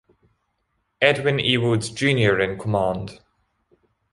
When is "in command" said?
2.39-3.19